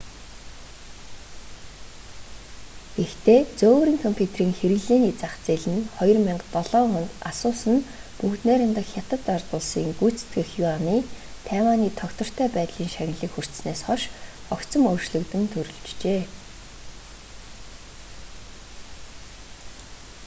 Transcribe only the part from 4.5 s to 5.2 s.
хэрэглээний